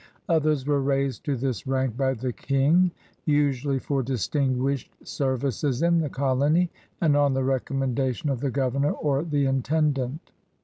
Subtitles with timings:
[0.27, 2.89] Others were raised to this rank by the ICing,
[3.25, 9.21] usually for distinguished services in the colony and on the recommendation of the governor or
[9.23, 10.31] the intendant.